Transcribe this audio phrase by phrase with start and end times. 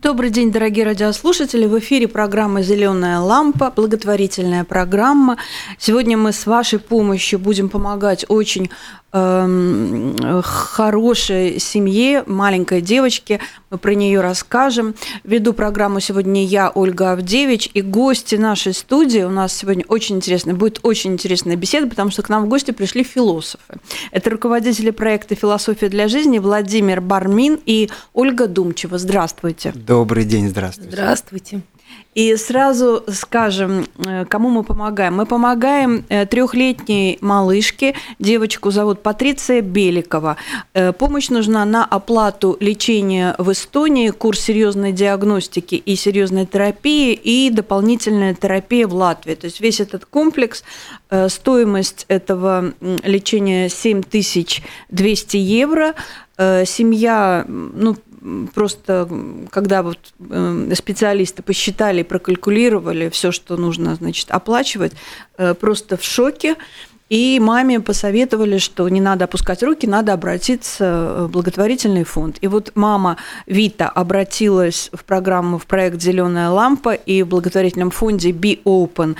[0.00, 1.66] Добрый день, дорогие радиослушатели.
[1.66, 5.38] В эфире программа «Зеленая лампа», благотворительная программа.
[5.76, 8.70] Сегодня мы с вашей помощью будем помогать очень
[10.42, 13.40] хорошей семье, маленькой девочке.
[13.70, 14.94] Мы про нее расскажем.
[15.24, 19.22] Веду программу сегодня я, Ольга Авдевич, и гости нашей студии.
[19.22, 22.70] У нас сегодня очень интересная, будет очень интересная беседа, потому что к нам в гости
[22.70, 23.76] пришли философы.
[24.10, 28.98] Это руководители проекта «Философия для жизни» Владимир Бармин и Ольга Думчева.
[28.98, 29.72] Здравствуйте.
[29.74, 30.92] Добрый день, здравствуйте.
[30.92, 31.62] Здравствуйте.
[32.14, 35.14] И сразу скажем, э, кому мы помогаем.
[35.14, 40.36] Мы помогаем э, трехлетней малышке, девочку зовут Патриция Беликова.
[40.74, 47.50] Э, помощь нужна на оплату лечения в Эстонии, курс серьезной диагностики и серьезной терапии и
[47.50, 49.34] дополнительная терапия в Латвии.
[49.34, 50.64] То есть весь этот комплекс,
[51.28, 55.94] стоимость этого лечения 7200 евро.
[56.36, 57.96] Семья, ну,
[58.54, 59.08] просто
[59.50, 59.98] когда вот
[60.30, 64.92] э, специалисты посчитали, прокалькулировали все, что нужно, значит, оплачивать,
[65.36, 66.56] э, просто в шоке.
[67.08, 72.36] И маме посоветовали, что не надо опускать руки, надо обратиться в благотворительный фонд.
[72.42, 78.30] И вот мама Вита обратилась в программу, в проект «Зеленая лампа» и в благотворительном фонде
[78.30, 79.16] Be Open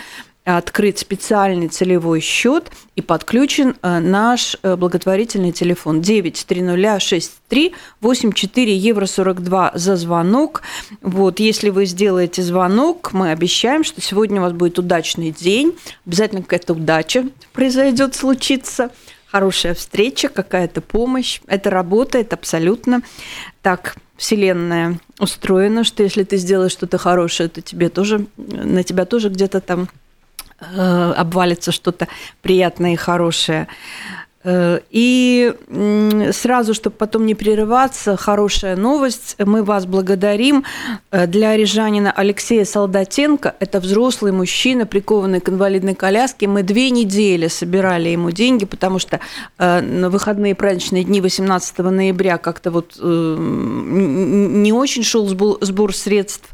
[0.56, 9.72] открыт специальный целевой счет и подключен э, наш э, благотворительный телефон 93063 84 евро 42
[9.74, 10.62] за звонок.
[11.02, 15.76] Вот, если вы сделаете звонок, мы обещаем, что сегодня у вас будет удачный день,
[16.06, 18.90] обязательно какая-то удача произойдет, случится
[19.26, 21.40] хорошая встреча, какая-то помощь.
[21.46, 23.02] Это работает абсолютно
[23.60, 23.96] так.
[24.16, 29.60] Вселенная устроена, что если ты сделаешь что-то хорошее, то тебе тоже, на тебя тоже где-то
[29.60, 30.07] там Э,
[30.60, 32.08] обвалится что-то
[32.42, 33.68] приятное и хорошее.
[34.44, 35.52] Э, и
[36.32, 39.36] сразу, чтобы потом не прерываться, хорошая новость.
[39.38, 40.64] Мы вас благодарим.
[41.10, 47.48] Э, для рижанина Алексея Солдатенко, это взрослый мужчина, прикованный к инвалидной коляске, мы две недели
[47.48, 49.20] собирали ему деньги, потому что
[49.58, 56.48] на выходные праздничные дни 18 ноября как-то вот не очень шел сбор средств.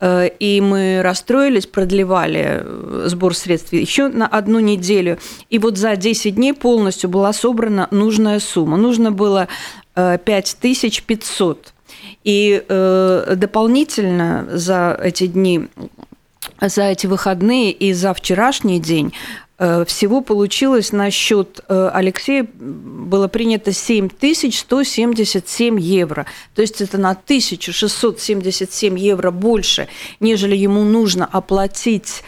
[0.00, 5.18] Э, и мы расстроились, продлевали э, сбор средств еще на одну неделю.
[5.50, 8.76] И вот за 10 дней полностью была собрана нужная сумма.
[8.76, 9.48] Нужно было
[9.94, 11.58] 5500.
[11.58, 11.70] Э,
[12.24, 12.64] и
[13.36, 15.68] дополнительно за эти дни
[16.60, 19.12] за эти выходные и за вчерашний день
[19.84, 26.24] всего получилось на счет э, Алексея было принято 7177 евро.
[26.54, 29.88] То есть это на 1677 евро больше,
[30.18, 32.24] нежели ему нужно оплатить Э,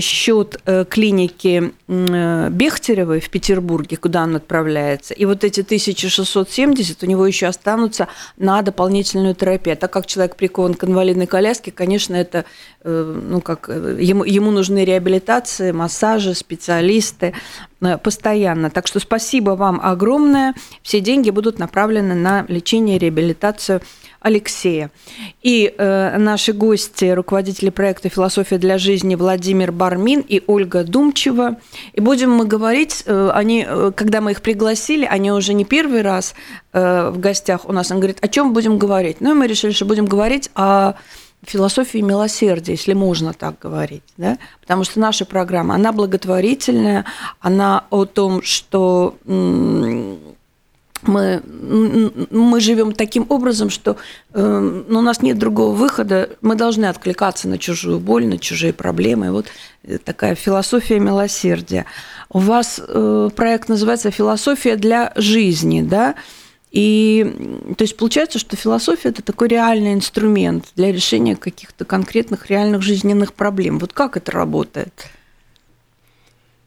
[0.00, 7.06] счет э, клиники э, Бехтеревой в Петербурге, куда он отправляется, и вот эти 1670 у
[7.06, 8.08] него еще останутся
[8.38, 9.76] на дополнительную терапию.
[9.76, 12.44] Так как человек прикован к инвалидной коляске, конечно, это,
[12.82, 17.34] ну как, ему, ему нужны реабилитации, массажи, специалисты
[18.02, 18.70] постоянно.
[18.70, 20.54] Так что спасибо вам огромное.
[20.82, 23.82] Все деньги будут направлены на лечение реабилитацию
[24.24, 24.90] Алексея.
[25.42, 31.58] И э, наши гости, руководители проекта «Философия для жизни» Владимир Бармин и Ольга Думчева.
[31.92, 36.00] И будем мы говорить, э, они, э, когда мы их пригласили, они уже не первый
[36.00, 36.34] раз
[36.72, 39.20] э, в гостях у нас, он говорит, о чем будем говорить?
[39.20, 40.94] Ну, и мы решили, что будем говорить о
[41.46, 44.38] философии милосердия, если можно так говорить, да?
[44.62, 47.04] потому что наша программа, она благотворительная,
[47.40, 49.16] она о том, что
[51.06, 51.42] мы,
[52.30, 53.96] мы живем таким образом, что
[54.32, 58.72] э, ну, у нас нет другого выхода, мы должны откликаться на чужую боль, на чужие
[58.72, 59.32] проблемы.
[59.32, 59.46] Вот
[60.04, 61.86] такая философия милосердия.
[62.30, 66.14] У вас э, проект называется «Философия для жизни», да?
[66.74, 67.24] И
[67.78, 73.32] то есть получается, что философия это такой реальный инструмент для решения каких-то конкретных реальных жизненных
[73.32, 73.78] проблем.
[73.78, 75.06] Вот как это работает?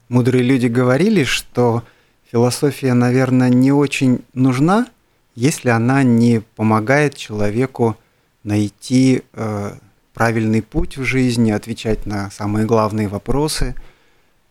[0.08, 1.82] Мудрые люди говорили, что
[2.30, 4.86] философия, наверное, не очень нужна,
[5.34, 7.96] если она не помогает человеку
[8.42, 9.72] найти э,
[10.14, 13.74] правильный путь в жизни, отвечать на самые главные вопросы.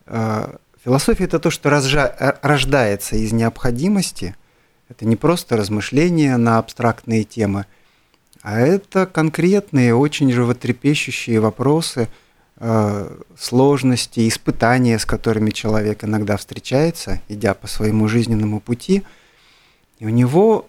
[0.06, 4.36] Э, философия это то, что разжа- э, рождается из необходимости.
[4.90, 7.66] Это не просто размышления на абстрактные темы,
[8.42, 12.08] а это конкретные, очень животрепещущие вопросы,
[13.38, 19.04] сложности, испытания, с которыми человек иногда встречается, идя по своему жизненному пути.
[20.00, 20.68] И у него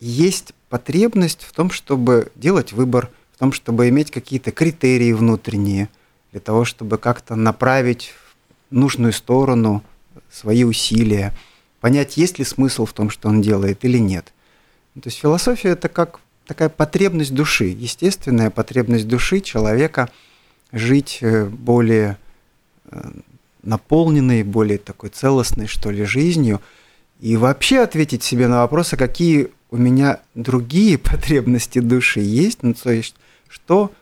[0.00, 5.88] есть потребность в том, чтобы делать выбор, в том, чтобы иметь какие-то критерии внутренние,
[6.32, 8.12] для того, чтобы как-то направить
[8.70, 9.82] в нужную сторону
[10.30, 11.32] свои усилия,
[11.80, 14.32] понять, есть ли смысл в том, что он делает или нет.
[14.94, 20.10] То есть философия это как такая потребность души, естественная потребность души человека
[20.74, 22.18] жить э, более
[22.86, 23.10] э,
[23.62, 26.60] наполненной, более такой целостной, что ли, жизнью,
[27.20, 32.90] и вообще ответить себе на вопросы, какие у меня другие потребности души есть, ну, то
[32.90, 33.14] есть
[33.48, 33.92] что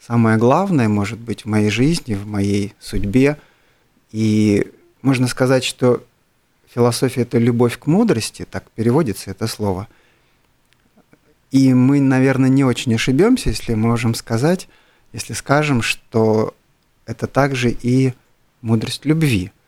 [0.00, 3.36] самое главное может быть в моей жизни, в моей судьбе.
[4.12, 4.70] И
[5.02, 6.04] можно сказать, что
[6.72, 9.88] философия– это любовь к мудрости, так переводится это слово.
[11.50, 14.68] И мы, наверное, не очень ошибемся, если можем сказать,
[15.12, 16.54] если скажем, что
[17.06, 18.14] это также и
[18.60, 19.52] мудрость любви–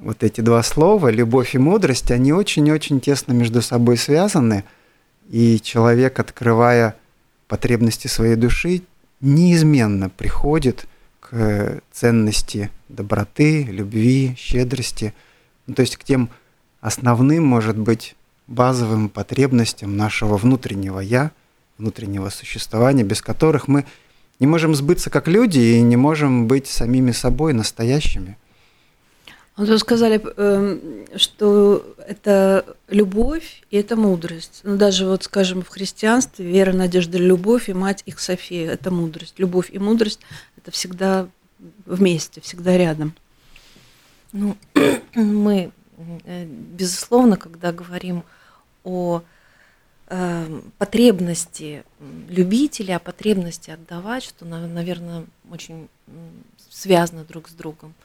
[0.00, 4.64] вот эти два слова, любовь и мудрость, они очень-очень тесно между собой связаны,
[5.28, 6.96] и человек, открывая
[7.48, 8.82] потребности своей души,
[9.20, 10.86] неизменно приходит
[11.20, 15.14] к ценности доброты, любви, щедрости,
[15.66, 16.30] ну, то есть к тем
[16.80, 18.14] основным, может быть,
[18.46, 21.32] базовым потребностям нашего внутреннего «я»,
[21.76, 23.84] внутреннего существования, без которых мы
[24.40, 28.36] не можем сбыться как люди и не можем быть самими собой настоящими–
[29.58, 34.60] вот вы сказали, эм, что это любовь и это мудрость.
[34.62, 39.34] Ну, даже вот, скажем, в христианстве вера, надежда, любовь и мать их София– это мудрость.
[39.38, 40.20] Любовь и мудрость–
[40.56, 41.26] это всегда
[41.86, 43.14] вместе, всегда рядом.
[44.30, 44.56] Ну,
[45.16, 45.72] мы,
[46.24, 48.22] э, безусловно, когда говорим
[48.84, 49.22] о
[50.78, 51.84] потребности
[52.28, 55.88] любить или о потребности отдавать, что, наверное, очень
[56.70, 57.94] связано друг с другом–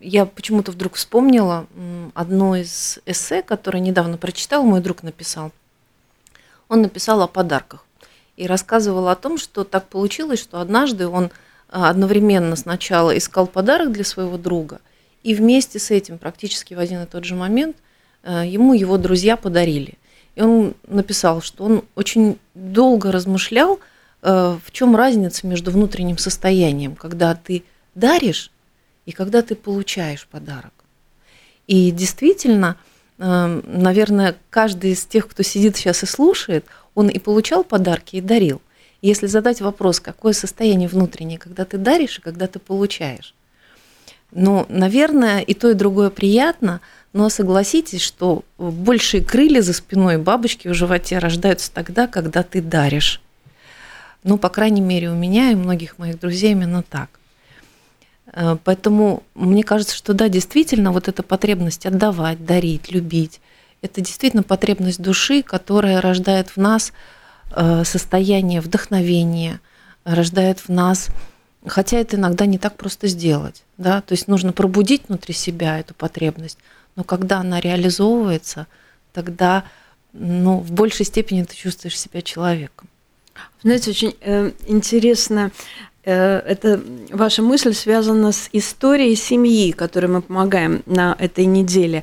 [0.00, 1.66] я почему-то вдруг вспомнила
[2.14, 5.52] одно из эссе, которое недавно прочитал, мой друг написал.
[6.68, 7.86] Он написал о подарках
[8.36, 11.30] и рассказывал о том, что так получилось, что однажды он
[11.70, 14.80] а, одновременно сначала искал подарок для своего друга,
[15.22, 17.76] и вместе с этим, практически в один и тот же момент,
[18.22, 19.94] а, ему его друзья подарили.
[20.38, 23.80] И он написал, что он очень долго размышлял,
[24.22, 27.64] а, в чем разница между внутренним состоянием, когда ты
[27.96, 28.52] даришь
[29.04, 30.72] и когда ты получаешь подарок.
[31.66, 32.76] И действительно,
[33.18, 38.20] эм, наверное, каждый из тех, кто сидит сейчас и слушает, он и получал подарки, и
[38.20, 38.62] дарил.
[39.02, 43.34] Если задать вопрос, какое состояние внутреннее, когда ты даришь и когда ты получаешь,
[44.30, 46.80] ну, наверное, и то, и другое приятно,
[47.12, 53.20] но согласитесь, что большие крылья за спиной бабочки в животе рождаются тогда, когда ты даришь.
[54.24, 57.08] Ну, по крайней мере, у меня и многих моих друзей именно так.
[58.32, 63.40] Э, поэтому мне кажется, что да, действительно, вот эта потребность отдавать, дарить, любить,
[63.80, 66.92] это действительно потребность души, которая рождает в нас
[67.52, 69.60] э, состояние вдохновения,
[70.04, 71.08] рождает в нас,
[71.66, 75.94] хотя это иногда не так просто сделать, да, то есть нужно пробудить внутри себя эту
[75.94, 76.58] потребность,
[76.98, 78.66] но когда она реализовывается,
[79.12, 79.62] тогда
[80.12, 82.88] ну, в большей степени ты чувствуешь себя человеком.
[83.62, 85.52] Знаете, очень э, интересно
[86.08, 86.80] Э, это
[87.10, 92.02] ваша мысль связана с историей семьи, которой мы помогаем на этой неделе.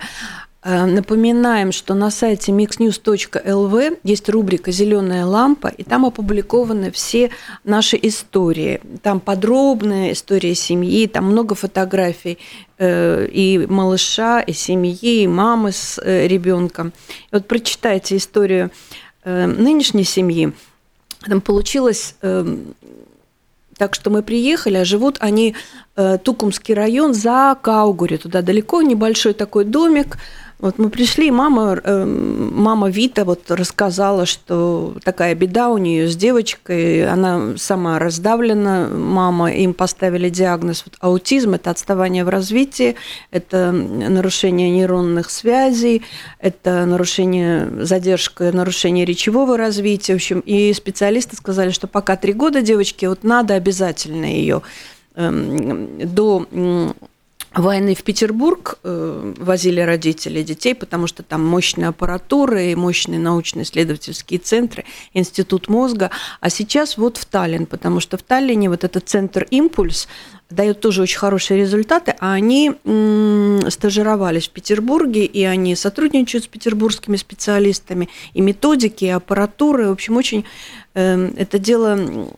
[0.68, 7.30] Э, напоминаем, что на сайте mixnews.lv есть рубрика «Зеленая лампа», и там опубликованы все
[7.64, 8.82] наши истории.
[9.04, 12.40] Там подробная история семьи, там много фотографий
[12.80, 16.94] э, и малыша, и семьи, и мамы с ребенком.
[17.32, 18.72] И вот прочитайте историю
[19.24, 20.52] нынешней семьи.
[21.28, 22.16] Там получилось
[23.78, 25.54] так что мы приехали, а живут они
[25.96, 30.18] э, Тукумский район за Каугури, туда далеко, небольшой такой домик,
[30.60, 36.16] вот мы пришли, мама, э, мама Вита вот рассказала, что такая беда у нее с
[36.16, 42.96] девочкой, она сама раздавлена, мама, им поставили диагноз вот, аутизм, это отставание в развитии,
[43.32, 46.04] это нарушение нейронных связей,
[46.40, 52.62] это нарушение, задержка, нарушение речевого развития, в общем, и специалисты сказали, что пока три года
[52.62, 54.62] девочке, вот надо обязательно ее
[55.16, 55.32] э,
[56.06, 56.46] до
[57.56, 64.40] войны в Петербург э, возили родители детей, потому что там мощная аппаратура и мощные научно-исследовательские
[64.40, 66.12] центры, институт мозга.
[66.42, 70.08] А сейчас вот в Таллин, потому что в Таллине вот этот центр «Импульс»
[70.50, 72.72] дает тоже очень хорошие результаты, а они
[73.70, 79.88] стажировались в Петербурге, и они сотрудничают с петербургскими специалистами, и методики, и аппаратуры.
[79.88, 80.46] В общем, очень
[80.94, 82.30] э, это дело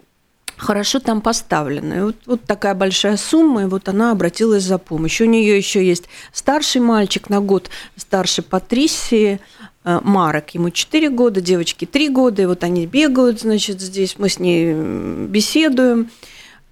[0.57, 1.93] хорошо там поставлена.
[1.93, 5.27] И вот, вот такая большая сумма, и вот она обратилась за помощью.
[5.27, 9.39] У нее еще есть старший мальчик на год старше Патрисии,
[9.85, 14.29] э, Марок, ему 4 года, девочке 3 года, и вот они бегают, значит, здесь, мы
[14.29, 14.73] с ней
[15.27, 16.09] беседуем,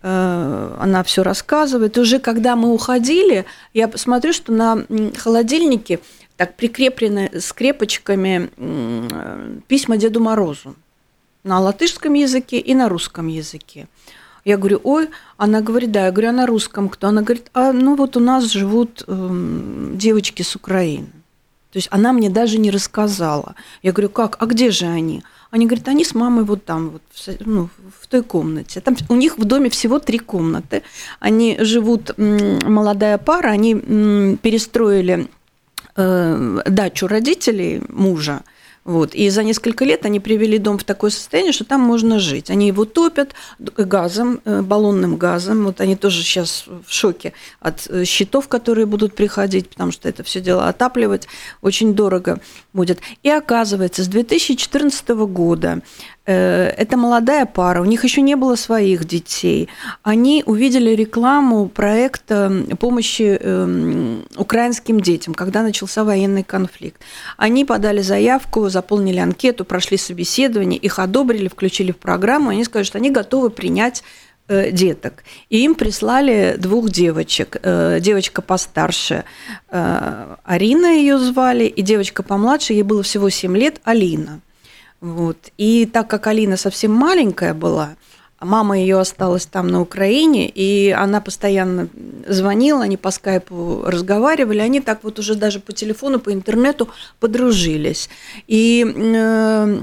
[0.02, 1.98] э, она все рассказывает.
[1.98, 4.86] Уже когда мы уходили, я посмотрю, что на
[5.18, 6.00] холодильнике
[6.38, 8.50] так прикреплены скрепочками
[9.68, 10.76] письма Деду Морозу
[11.46, 13.88] на латышском языке и на русском языке.
[14.44, 17.08] Я говорю, ой, она говорит, да, я говорю, а на русском кто?
[17.08, 21.08] Она говорит, а ну вот у нас живут э, девочки с Украины.
[21.72, 23.56] То есть она мне даже не рассказала.
[23.84, 25.24] Я говорю, как, а где же они?
[25.52, 27.02] Они говорят, они с мамой вот там, вот,
[27.40, 27.70] ну,
[28.02, 28.82] в той комнате.
[28.82, 30.84] Там у них в доме всего три комнаты.
[31.20, 33.76] Они живут, молодая пара, они
[34.42, 35.28] перестроили
[35.96, 38.42] э, дачу родителей мужа–
[38.86, 39.16] вот.
[39.16, 42.52] И за несколько лет они привели дом в такое состояние, что там можно жить.
[42.52, 45.66] Они его топят газом, э, баллонным газом.
[45.66, 50.24] Вот они тоже сейчас в шоке от э, счетов, которые будут приходить, потому что это
[50.24, 51.28] все дело отапливать
[51.64, 52.40] очень дорого
[52.74, 53.00] будет.
[53.24, 59.06] И оказывается, с 2014 года Э, это молодая пара, у них еще не было своих
[59.06, 59.70] детей.
[60.02, 67.02] Они увидели рекламу проекта помощи эм, украинским детям, когда начался военный конфликт.
[67.38, 72.50] Они подали заявку, заполнили анкету, прошли собеседование, их одобрили, включили в программу.
[72.50, 74.04] Они сказали, что они готовы принять
[74.48, 75.24] э, деток.
[75.52, 77.58] И им прислали двух девочек.
[77.62, 79.26] Э, девочка постарше,
[79.70, 84.42] Арина ее звали, и девочка помладше, ей было всего 7 лет, Алина.
[85.06, 85.38] Вот.
[85.60, 87.90] И так как Алина совсем маленькая была,
[88.42, 91.90] мама ее осталась там на Украине, и она постоянно
[92.28, 98.10] звонила, они по скайпу разговаривали, они так вот уже даже по телефону, по интернету подружились.
[98.48, 99.80] И э,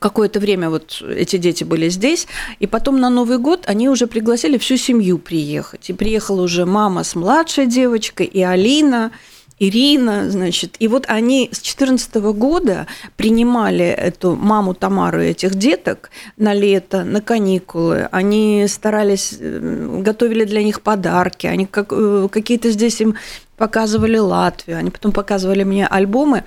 [0.00, 2.26] какое-то время вот эти дети были здесь,
[2.58, 5.90] и потом на Новый год они уже пригласили всю семью приехать.
[5.90, 9.12] И приехала уже мама с младшей девочкой, и Алина,
[9.58, 16.52] Ирина, значит, и вот они с 2014 года принимали эту маму Тамару этих деток на
[16.52, 18.08] лето, на каникулы.
[18.10, 23.14] Они старались, готовили для них подарки, они как, э, какие-то здесь им
[23.56, 26.44] показывали Латвию, они потом показывали мне альбомы,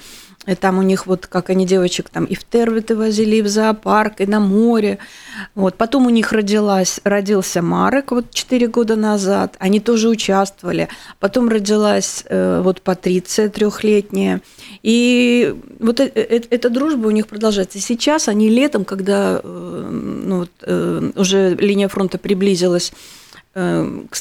[0.47, 3.47] и там у них вот, как они девочек там и в Тервиты возили, и в
[3.47, 4.97] зоопарк, и на море.
[5.55, 5.75] Вот.
[5.75, 9.55] Потом у них родилась, родился Марек вот 4 года назад.
[9.59, 10.87] Они тоже участвовали.
[11.19, 14.41] Потом родилась э, вот Патриция трехлетняя.
[14.83, 17.77] И вот э, э, эта дружба у них продолжается.
[17.77, 22.93] И сейчас они летом, когда ну, вот, уже линия фронта приблизилась
[23.53, 24.15] к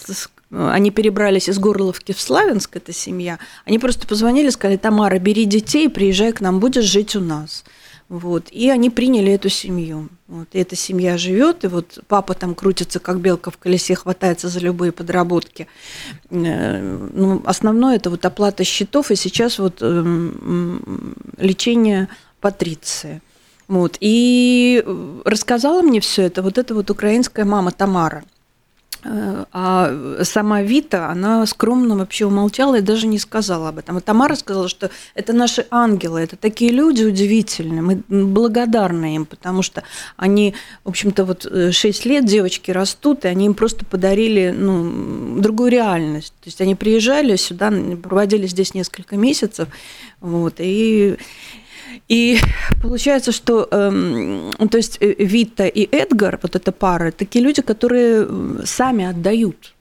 [0.51, 5.89] они перебрались из Горловки в Славянск, эта семья, они просто позвонили, сказали, Тамара, бери детей,
[5.89, 7.65] приезжай к нам, будешь жить у нас.
[8.09, 8.49] Вот.
[8.53, 10.09] И они приняли эту семью.
[10.29, 10.47] Вот.
[10.53, 14.61] И эта семья живет, и вот папа там крутится, как белка в колесе, хватается за
[14.61, 15.67] любые подработки.
[16.31, 22.09] Э, ну, основное это вот оплата счетов, и сейчас вот эм, лечение
[22.41, 23.23] Патриции.
[23.67, 23.97] Вот.
[23.99, 24.85] И
[25.25, 28.23] рассказала мне все это вот эта вот украинская мама Тамара–
[29.05, 33.97] а сама Вита, она скромно вообще умолчала и даже не сказала об этом.
[33.97, 39.63] А Тамара сказала, что это наши ангелы, это такие люди удивительные, мы благодарны им, потому
[39.63, 39.83] что
[40.17, 45.71] они, в общем-то, вот 6 лет девочки растут, и они им просто подарили ну, другую
[45.71, 46.35] реальность.
[46.41, 47.73] То есть они приезжали сюда,
[48.03, 49.69] проводили здесь несколько месяцев,
[50.21, 51.17] вот, и
[52.09, 52.39] и
[52.83, 58.27] получается, что э, то есть э, Вита и Эдгар, вот эта пара, такие люди, которые
[58.65, 59.75] сами отдают.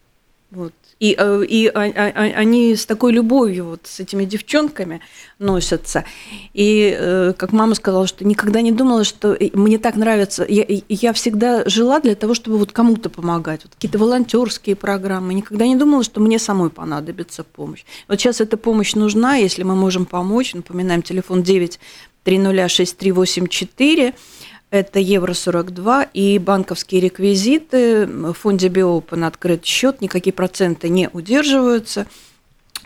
[0.52, 0.74] Вот.
[1.00, 5.02] И, э, и они с такой любовью вот с этими девчонками
[5.40, 6.06] носятся.
[6.54, 10.46] И э, как мама сказала, что никогда не думала, что мне так нравится.
[10.48, 13.62] Я, я всегда жила для того, чтобы вот кому-то помогать.
[13.66, 15.34] Вот какие-то волонтерские программы.
[15.34, 17.84] Никогда не думала, что мне самой понадобится помощь.
[18.08, 20.54] Вот сейчас эта помощь нужна, если мы можем помочь.
[20.54, 21.80] Напоминаем, телефон 9
[22.26, 24.16] 306-384
[24.76, 28.06] это евро 42 и банковские реквизиты.
[28.06, 32.06] В фонде Биопен открыт счет, никакие проценты не удерживаются.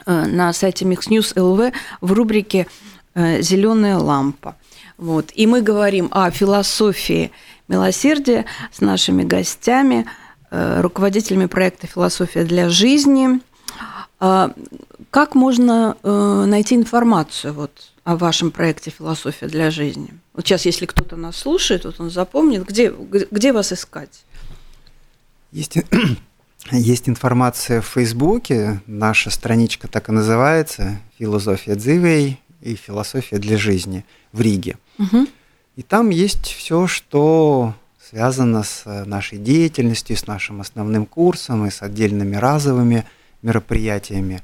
[0.06, 2.68] Э, на сайте Mix News LV в рубрике
[3.16, 4.56] э, «Зеленая лампа».
[4.98, 5.32] Вот.
[5.34, 7.32] И мы говорим о философии
[7.68, 10.06] милосердия с нашими гостями,
[10.52, 13.42] э, руководителями проекта «Философия для жизни»,
[14.22, 14.52] А
[15.12, 17.72] как можно найти информацию вот
[18.10, 20.10] о вашем проекте «Философия для жизни»?
[20.34, 24.26] Вот сейчас, если кто-то нас слушает, вот он запомнит, где, где вас искать?
[25.52, 25.78] Есть,
[26.72, 34.04] есть информация в Фейсбуке, наша страничка так и называется «Философия Дзивей» и «Философия для жизни»
[34.32, 34.80] в Риге.
[34.98, 35.28] Угу.
[35.76, 37.76] И там есть все, что
[38.10, 43.06] связано с нашей деятельностью, с нашим основным курсом и с отдельными разовыми
[43.44, 44.42] мероприятиями.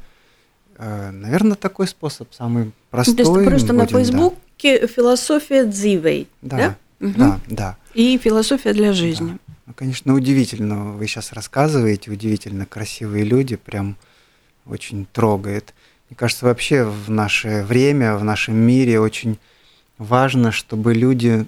[0.77, 3.15] Э, Наверное, такой способ самый простой.
[3.15, 4.87] То есть просто будем, на Фейсбуке да.
[4.87, 6.57] философия Дзивей, да?
[6.99, 7.13] Да, угу.
[7.17, 7.77] да, да.
[7.93, 9.31] И философия для жизни.
[9.31, 9.53] Да.
[9.67, 13.97] Ну, конечно, удивительно, вы сейчас рассказываете, удивительно красивые люди, прям
[14.65, 15.73] очень трогает.
[16.09, 19.39] Мне кажется, вообще в наше время, в нашем мире очень
[19.97, 21.45] важно, чтобы люди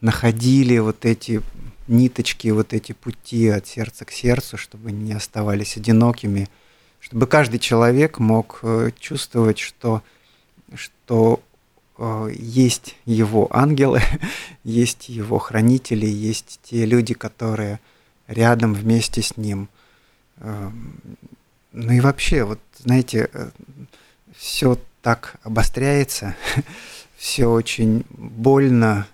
[0.00, 1.40] находили вот эти
[1.88, 6.48] ниточки, вот эти пути от сердца к сердцу, чтобы не оставались одинокими,
[7.06, 10.02] чтобы каждый человек мог э, чувствовать, что,
[10.74, 11.40] что
[11.98, 14.02] э, есть его ангелы,
[14.64, 17.78] есть его хранители, есть те люди, которые
[18.26, 19.68] рядом вместе с ним.
[20.38, 20.68] Э,
[21.70, 23.50] ну и вообще, вот знаете, э,
[24.36, 26.34] все так обостряется,
[27.16, 29.06] все очень больно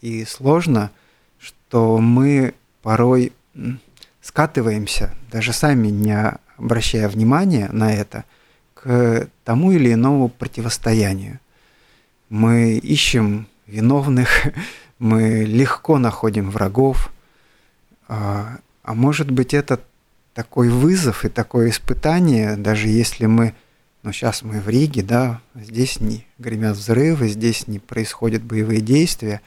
[0.00, 0.90] и сложно,
[1.38, 3.32] что мы порой
[4.20, 8.24] скатываемся, даже сами не обращая внимания на это,
[8.74, 11.38] к тому или иному противостоянию.
[12.28, 14.28] Мы ищем виновных,
[14.98, 17.12] мы легко находим врагов,
[18.08, 19.80] а, а может быть это
[20.34, 23.54] такой вызов и такое испытание, даже если мы,
[24.02, 29.40] ну сейчас мы в Риге, да, здесь не гремят взрывы, здесь не происходят боевые действия,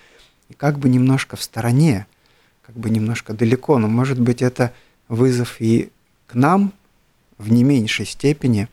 [0.49, 2.05] и как бы немножко в стороне,
[2.65, 4.73] как бы немножко далеко, но может быть это
[5.07, 5.89] вызов и
[6.27, 6.73] к нам
[7.37, 8.67] в не меньшей степени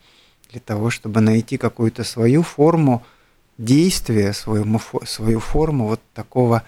[0.51, 3.05] для того, чтобы найти какую-то свою форму
[3.57, 6.63] действия, свою, свою форму вот такого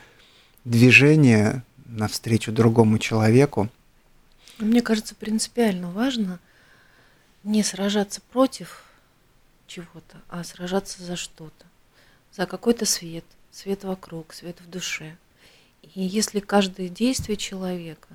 [0.63, 3.69] движения навстречу другому человеку.
[4.57, 6.39] Мне кажется, принципиально важно
[7.43, 8.83] не сражаться против
[9.67, 11.65] чего-то, а сражаться за что-то,
[12.31, 15.17] за какой-то свет, свет вокруг, свет в душе.
[15.93, 18.07] И если каждое действие человека,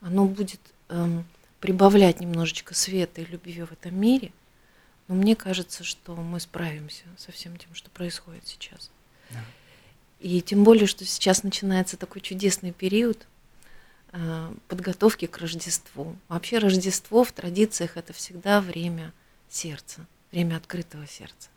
[0.00, 1.24] оно будет эм,
[1.64, 4.32] прибавлять немножечко света и любви в этом мире,
[5.08, 8.90] но мне кажется, что мы справимся со всем тем, что происходит сейчас.
[9.30, 9.38] Да.
[10.20, 13.26] И тем более, что сейчас начинается такой чудесный период
[14.12, 16.14] э, подготовки к Рождеству.
[16.28, 19.14] Вообще Рождество в традициях это всегда время
[19.48, 21.48] сердца, время открытого сердца.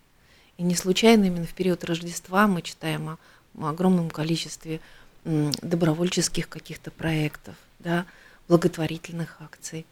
[0.56, 3.18] И не случайно именно в период Рождества мы читаем о,
[3.58, 4.80] о огромном количестве
[5.26, 8.06] добровольческих каких-то проектов, да,
[8.48, 9.86] благотворительных акций.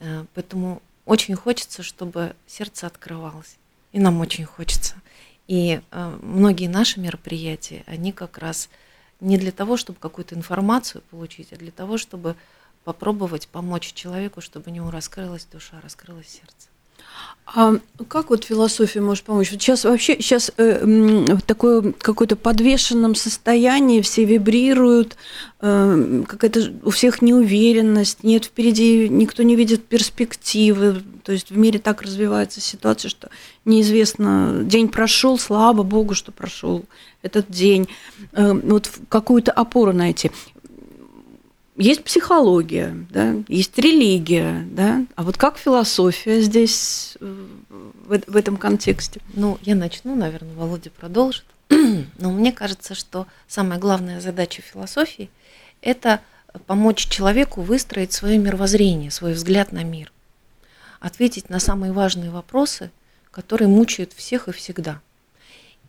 [0.00, 3.56] Э, поэтому очень хочется, чтобы сердце открывалось.
[3.92, 4.94] И нам очень хочется.
[5.46, 8.68] И э, многие наши мероприятия, они как раз
[9.20, 12.36] не для того, чтобы какую-то информацию получить, а для того, чтобы
[12.84, 16.68] попробовать помочь человеку, чтобы у него раскрылась душа, раскрылось сердце.
[17.46, 17.74] А
[18.08, 19.52] как вот философия может помочь?
[19.52, 25.16] Вот сейчас вообще сейчас э, в такое какое-то подвешенном состоянии, все вибрируют,
[25.60, 31.02] э, какая-то у всех неуверенность, нет впереди, никто не видит перспективы.
[31.22, 33.28] То есть в мире так развивается ситуация, что
[33.64, 36.84] неизвестно, день прошел, слава богу, что прошел
[37.22, 37.88] этот день.
[38.32, 40.32] Э, вот какую-то опору найти
[41.76, 47.46] есть психология, да, есть религия, да, а вот как философия здесь э,
[48.06, 49.20] в, в этом контексте?
[49.34, 51.44] Ну, я начну, наверное, Володя продолжит.
[51.68, 55.30] Но мне кажется, что самая главная задача философии–
[55.80, 56.20] это
[56.66, 60.12] помочь человеку выстроить свое мировоззрение, свой взгляд на мир,
[61.00, 62.90] ответить на самые важные вопросы,
[63.30, 65.00] которые мучают всех и всегда.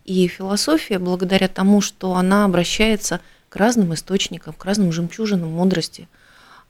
[0.04, 3.22] И философия, благодаря тому, что она обращается
[3.56, 6.08] разным источникам, к разным жемчужинам мудрости.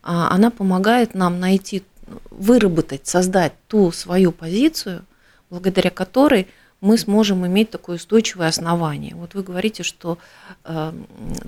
[0.04, 1.84] А она помогает нам найти,
[2.30, 5.04] выработать, создать ту свою позицию,
[5.50, 6.48] благодаря которой
[6.82, 9.15] мы сможем иметь такое устойчивое основание.
[9.15, 10.17] Вот вы говорите, что
[10.63, 10.93] э,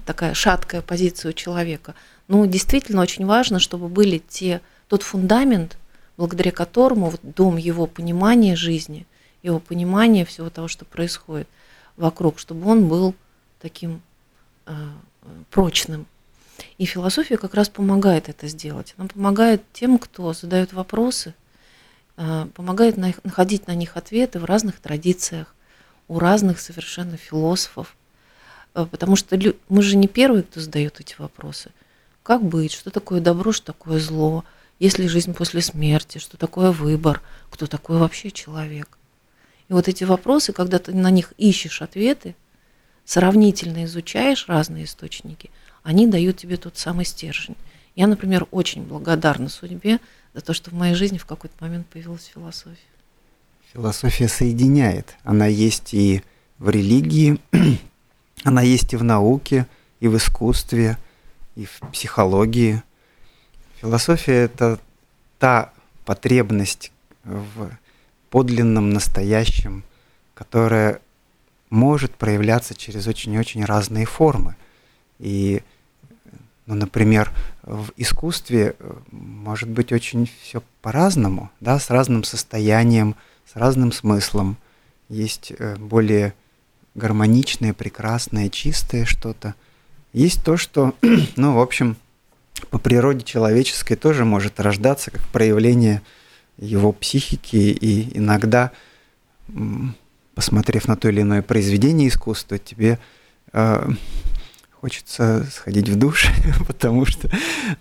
[0.05, 1.93] такая шаткая позиция у человека.
[2.27, 5.77] Ну, действительно очень важно, чтобы были те, тот фундамент,
[6.17, 9.05] благодаря которому вот дом его понимания жизни,
[9.43, 11.47] его понимания всего того, что происходит
[11.97, 13.13] вокруг, чтобы он был
[13.61, 14.01] таким
[14.65, 14.73] э,
[15.49, 16.05] прочным.
[16.77, 18.93] И философия как раз помогает это сделать.
[18.97, 21.33] Она помогает тем, кто задает вопросы,
[22.15, 25.53] а, помогает находить на них ответы в разных традициях,
[26.07, 27.95] у разных совершенно философов.
[28.73, 31.71] А, потому что мы же не первые, кто задает эти вопросы.
[32.23, 32.73] Как быть?
[32.73, 34.43] Что такое добро, что такое зло?
[34.79, 38.97] есть ли жизнь после смерти, что такое выбор, кто такой вообще человек.
[39.69, 42.35] И вот эти вопросы, когда ты на них ищешь ответы,
[43.07, 45.49] сравнительно изучаешь разные источники,
[45.81, 47.55] они дают тебе тот самый стержень.
[47.95, 49.99] Я, например, очень благодарна судьбе
[50.33, 52.75] за то, что в моей жизни в какой-то момент появилась философия.
[53.73, 55.15] Философия соединяет.
[55.23, 56.21] Она есть и
[56.59, 57.39] в религии,
[58.43, 59.67] она есть и в науке,
[60.01, 60.97] и в искусстве,
[61.55, 62.83] и в психологии.
[63.79, 64.79] Философия– это
[65.39, 65.71] та
[66.03, 66.91] потребность
[67.23, 67.71] в
[68.29, 69.83] подлинном, настоящем,
[70.33, 70.99] которая
[71.69, 74.55] может проявляться через очень-очень разные формы.
[75.19, 75.63] И,
[76.65, 77.31] ну, например,
[77.63, 83.15] в искусстве э, может быть очень все по-разному, да, с разным состоянием,
[83.51, 84.57] с разным смыслом.
[85.09, 86.33] Есть э, более
[86.95, 89.55] гармоничное, прекрасное, чистое что-то.
[90.13, 90.95] Есть то, что,
[91.35, 91.97] ну, в общем,
[92.69, 96.01] по природе человеческой тоже может рождаться как проявление
[96.57, 98.71] его психики, и иногда,
[100.37, 102.99] посмотрев на то или иное произведение искусства, тебе
[103.53, 103.89] э,
[104.71, 106.27] хочется сходить в душ,
[106.67, 107.27] потому что,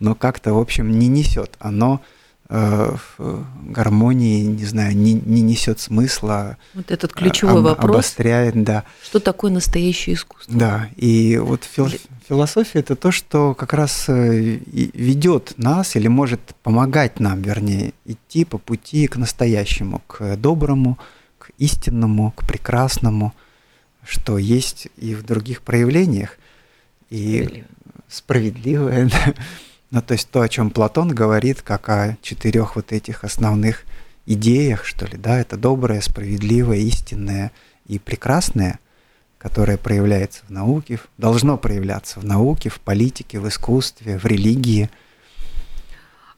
[0.01, 1.55] ну, как-то, в общем, не несет.
[1.59, 2.01] Оно
[2.49, 6.59] Э, в гармонии, не знаю, не, не несет смысла.
[6.75, 7.91] Вот этот ключевой об, вопрос.
[7.91, 8.85] Обостряет, да.
[9.03, 10.55] Что такое настоящее искусство?
[10.57, 11.89] Да, и вот фил,
[12.29, 18.45] философия это то, что как раз э, ведет нас или может помогать нам, вернее, идти
[18.45, 20.99] по пути к настоящему, к доброму,
[21.59, 23.35] истинному, к прекрасному,
[24.05, 26.39] что есть и в других проявлениях.
[27.11, 27.65] И
[28.09, 29.35] справедливое, да
[29.91, 33.85] ну, то есть то, о чем Платон говорит, как о четырех вот этих основных
[34.27, 37.53] идеях, что ли, да, это доброе, справедливое, истинное
[37.87, 38.81] и прекрасное,
[39.39, 44.91] которое проявляется в науке, должно проявляться в науке, в политике, в искусстве, в религии.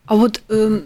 [0.04, 0.83] А вот э,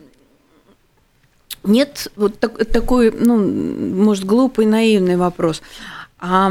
[1.64, 5.62] нет вот так, такой, ну, может, глупый, наивный вопрос.
[6.18, 6.48] А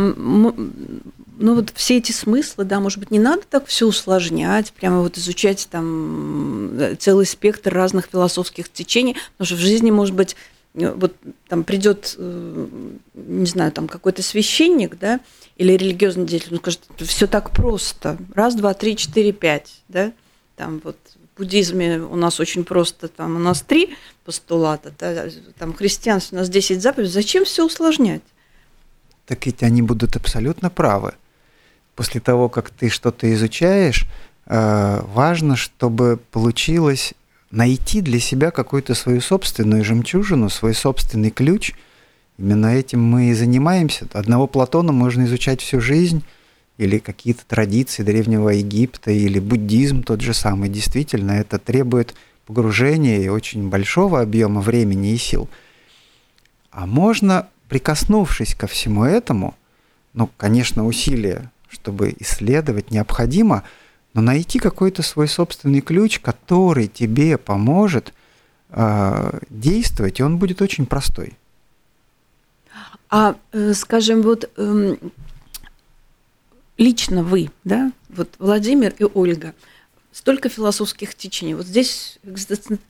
[1.41, 5.17] ну вот все эти смыслы, да, может быть, не надо так все усложнять, прямо вот
[5.17, 10.35] изучать там э, целый спектр разных философских течений, потому что в жизни, может быть,
[10.75, 11.15] э, вот
[11.47, 12.67] там придет, э,
[13.13, 15.19] не знаю, там какой-то священник, да,
[15.57, 20.11] или религиозный деятель, он скажет, все так просто, раз, два, три, четыре, пять, да,
[20.55, 20.97] там вот
[21.37, 24.91] буддизме у нас очень просто, там у нас три постулата,
[25.57, 28.21] там христианство у нас 10 заповедей, зачем все усложнять?
[29.25, 31.13] Так ведь они будут абсолютно правы
[31.95, 34.05] после того, как ты что-то изучаешь,
[34.47, 37.13] э, важно, чтобы получилось
[37.51, 41.73] найти для себя какую-то свою собственную жемчужину, свой собственный ключ.
[42.37, 44.07] Именно этим мы и занимаемся.
[44.13, 46.23] Одного Платона можно изучать всю жизнь,
[46.81, 50.69] или какие-то традиции Древнего Египта, или буддизм тот же самый.
[50.69, 52.15] Действительно, это требует
[52.45, 55.49] погружения и очень большого объема времени и сил.
[56.71, 59.55] А можно, прикоснувшись ко всему этому,
[60.13, 63.63] ну, конечно, усилия чтобы исследовать, необходимо,
[64.13, 68.13] но найти какой-то свой собственный ключ, который тебе поможет
[68.69, 71.37] э, действовать, и он будет очень простой.
[73.09, 74.95] А, э, скажем, вот э,
[76.81, 79.53] лично вы, да, вот Владимир и Ольга,
[80.11, 81.53] столько философских течений.
[81.53, 82.19] Вот здесь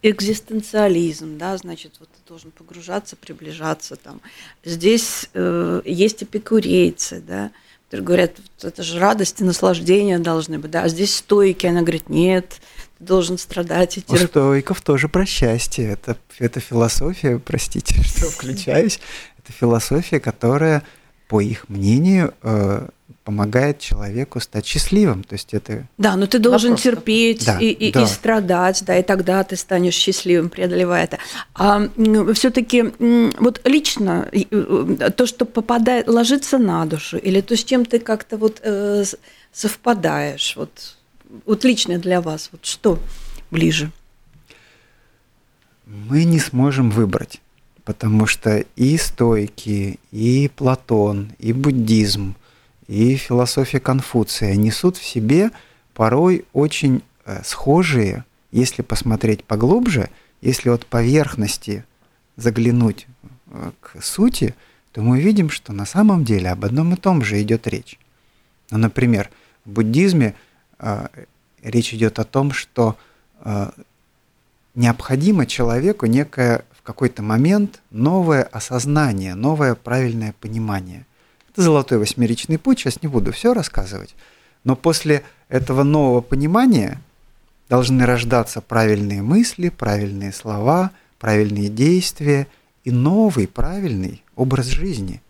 [0.02, 4.22] экзистенциализм, да, значит, вот ты должен погружаться, приближаться там.
[4.64, 7.52] Здесь э, есть эпикурейцы, да,
[7.92, 12.62] говорят, это же радость и наслаждение должны быть, да, а здесь стойки, она говорит, нет,
[12.98, 14.24] ты должен страдать и терпеть.
[14.24, 19.02] У стоиков тоже про счастье, это, это философия, простите, что включаюсь,
[19.38, 20.84] это философия, которая,
[21.28, 22.88] по их мнению, э,
[23.24, 25.24] помогает человеку стать счастливым.
[25.24, 26.84] То есть это да, но ты должен вопрос.
[26.84, 28.04] терпеть да, и, и, да.
[28.04, 31.18] и страдать, да, и тогда ты станешь счастливым, преодолевая это.
[31.54, 31.88] А
[32.34, 32.92] все-таки
[33.40, 38.38] вот лично э, то, что попадает, ложится на душу, или то, с чем ты как-то
[38.38, 39.04] вот э,
[39.52, 40.98] совпадаешь, вот,
[41.46, 43.00] вот лично для вас, вот что
[43.52, 43.92] ближе?
[45.86, 47.42] Мы не сможем выбрать,
[47.84, 52.36] потому что и стойки, и Платон, и буддизм–
[52.88, 55.52] и философия Конфуция несут в себе
[55.94, 60.10] порой очень э, схожие, если посмотреть поглубже,
[60.42, 61.86] если от поверхности
[62.36, 63.08] заглянуть
[63.48, 64.56] э, к сути,
[64.92, 67.98] то мы увидим, что на самом деле об одном и том же идет речь.
[68.72, 69.30] Ну, например,
[69.66, 70.36] в буддизме
[70.80, 71.08] э,
[71.62, 72.98] речь идет о том, что
[73.42, 73.72] э,
[74.76, 81.06] необходимо человеку некое в какой-то момент новое осознание, новое правильное понимание.
[81.62, 84.16] Золотой восьмеричный путь, сейчас не буду все рассказывать.
[84.64, 87.00] Но после этого нового понимания
[87.70, 92.48] должны рождаться правильные мысли, правильные слова, правильные действия
[92.84, 95.22] и новый правильный образ жизни.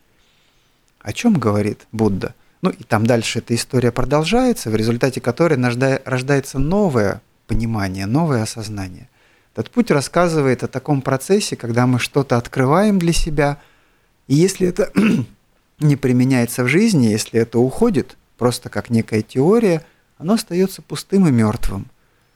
[1.02, 2.34] О чем говорит Будда?
[2.62, 5.60] Ну и там дальше эта история продолжается, в результате которой
[6.06, 9.10] рождается новое понимание, новое осознание.
[9.54, 13.58] Этот путь рассказывает о таком процессе, когда мы что-то открываем для себя,
[14.28, 14.94] и если это
[15.84, 19.84] не применяется в жизни, если это уходит просто как некая теория,
[20.18, 21.88] оно остается пустым и мертвым.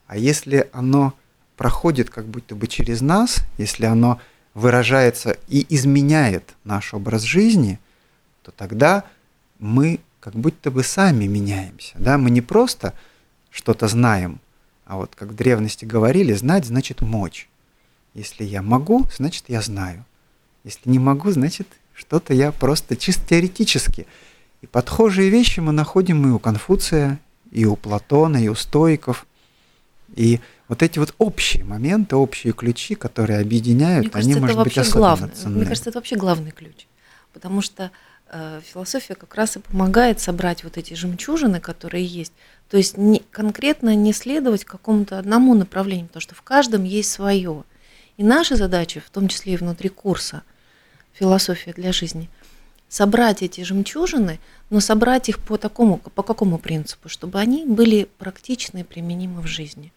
[0.07, 1.13] А если оно
[1.57, 4.19] проходит как будто бы через нас, если оно
[4.53, 7.79] выражается и изменяет наш образ жизни,
[8.43, 9.03] то тогда
[9.59, 11.93] мы как будто бы сами меняемся.
[11.97, 12.17] Да?
[12.17, 12.93] Мы не просто
[13.51, 14.39] что-то знаем,
[14.85, 17.49] а вот как в древности говорили, знать значит мочь.
[18.13, 20.05] Если я могу, значит я знаю.
[20.63, 24.05] Если не могу, значит что-то я просто чисто теоретически.
[24.61, 27.19] И подхожие вещи мы находим и у Конфуция,
[27.51, 29.25] и у Платона, и у стоиков.
[30.15, 34.77] И вот эти вот общие моменты, общие ключи, которые объединяют, Мне кажется, они, может быть,
[34.77, 35.29] особенно главное.
[35.29, 35.57] ценны.
[35.57, 36.87] Мне кажется, это вообще главный ключ.
[37.33, 37.91] Потому что
[38.31, 42.33] э, философия как раз и помогает собрать вот эти жемчужины, которые есть.
[42.69, 47.63] То есть не, конкретно не следовать какому-то одному направлению, потому что в каждом есть свое.
[48.17, 50.43] И наша задача, в том числе и внутри курса
[51.17, 52.29] «Философия для жизни»,
[52.89, 58.79] собрать эти жемчужины, но собрать их по такому, по какому принципу, чтобы они были практичны
[58.79, 59.91] и применимы в жизни,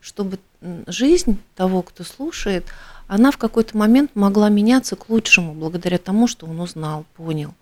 [0.00, 0.38] чтобы
[0.86, 2.66] жизнь того, кто слушает,
[3.06, 7.54] она в какой-то момент могла меняться к лучшему, благодаря тому, что он узнал, понял,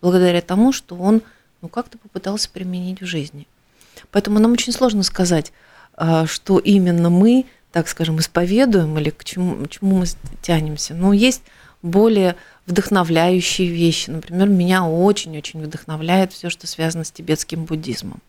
[0.00, 1.22] благодаря тому, что он
[1.62, 3.46] ну, как-то попытался применить в жизни.
[4.10, 5.52] Поэтому нам очень сложно сказать,
[5.94, 10.06] а, что именно мы, так скажем, исповедуем или к чему, к чему мы
[10.42, 10.94] тянемся.
[10.94, 11.42] Но есть
[11.82, 14.10] более вдохновляющие вещи.
[14.10, 18.20] Например, меня очень-очень вдохновляет все, что связано с тибетским буддизмом.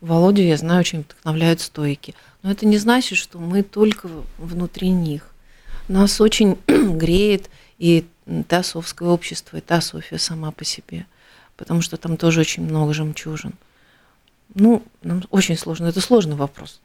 [0.00, 2.14] Володю, я знаю, очень вдохновляют стойки.
[2.42, 5.28] Но это не значит, что мы только внутри них.
[5.88, 7.48] Нас очень греет
[7.78, 8.04] и
[8.48, 11.06] теософское общество, и теософия сама по себе,
[11.56, 13.54] потому что там тоже очень много жемчужин.
[14.54, 15.86] Ну, нам очень сложно.
[15.86, 16.80] Это сложный вопрос.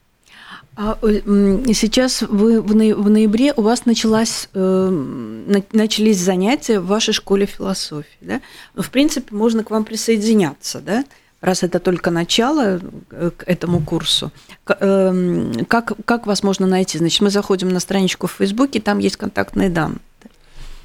[0.76, 8.06] А сейчас вы в ноябре у вас началась, э, начались занятия в вашей школе философии,
[8.20, 8.40] да?
[8.76, 11.04] Ну, в принципе, можно к вам присоединяться, да?
[11.40, 12.80] Раз это только начало
[13.10, 14.30] э, к этому курсу.
[14.64, 16.98] Как, как вас можно найти?
[16.98, 19.98] Значит, мы заходим на страничку в Фейсбуке, там есть контактные данные.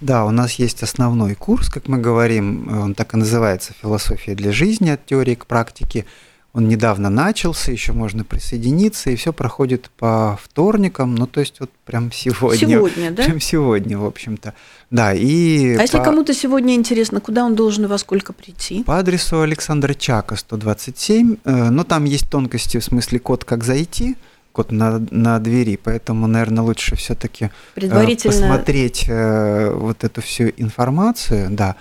[0.02, 4.52] Да, у нас есть основной курс, как мы говорим, он так и называется «Философия для
[4.52, 6.06] жизни от теории к практике».
[6.54, 11.72] Он недавно начался, еще можно присоединиться, и все проходит по вторникам, ну то есть вот
[11.84, 12.78] прям сегодня.
[12.78, 13.24] Сегодня, да?
[13.24, 14.54] Прям сегодня, в общем-то.
[14.92, 15.74] Да, и...
[15.74, 15.82] А по...
[15.82, 18.84] если кому-то сегодня интересно, куда он должен и во сколько прийти?
[18.84, 24.16] По адресу Александра Чака, 127, э, но там есть тонкости, в смысле код, как зайти,
[24.52, 28.32] код на, на двери, поэтому, наверное, лучше все-таки Предварительно...
[28.32, 31.78] посмотреть э, вот эту всю информацию, да.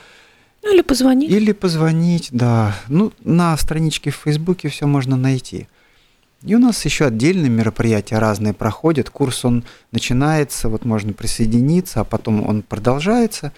[0.62, 1.30] Ну, или позвонить.
[1.30, 2.74] Или позвонить, да.
[2.88, 5.66] Ну, на страничке в Фейсбуке все можно найти.
[6.44, 9.10] И у нас еще отдельные мероприятия разные проходят.
[9.10, 13.52] Курс он начинается, вот можно присоединиться, а потом он продолжается.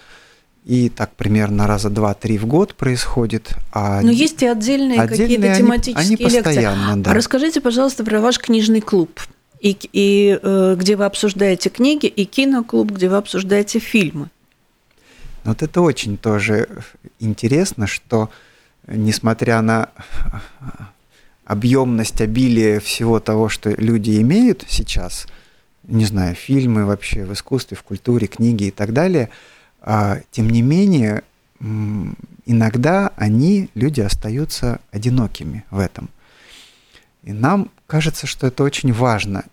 [0.65, 3.51] И так примерно раза два-три в год происходит.
[3.71, 7.01] А Но есть и отдельные, отдельные какие-то тематические они, они постоянно, лекции.
[7.03, 7.11] Да.
[7.11, 9.19] А расскажите, пожалуйста, про ваш книжный клуб.
[9.61, 14.29] И, и э, где вы обсуждаете книги, и киноклуб, где вы обсуждаете фильмы.
[15.45, 16.67] Вот это очень тоже
[17.19, 18.31] интересно, что
[18.87, 19.89] несмотря на
[21.45, 25.27] объемность, обилие всего того, что люди имеют сейчас,
[25.83, 29.29] не знаю, фильмы вообще в искусстве, в культуре, книги и так далее,
[29.81, 31.21] а, тем не менее,
[32.45, 36.09] иногда они, люди, остаются одинокими в этом.
[37.21, 39.45] И нам кажется, что это очень важно.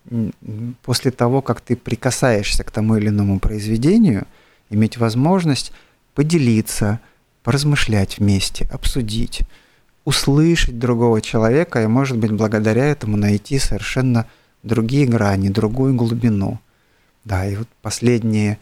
[0.83, 4.27] После того, как ты прикасаешься к тому или иному произведению,
[4.73, 5.73] иметь возможность
[6.15, 7.01] поделиться,
[7.43, 9.43] поразмышлять вместе, обсудить,
[10.05, 14.27] услышать другого человека и, может быть, благодаря этому найти совершенно
[14.63, 16.59] другие грани, другую глубину.
[17.25, 18.59] Да, и вот последние,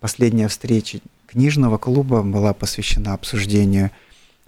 [0.00, 3.90] последняя встреча книжного клуба была посвящена обсуждению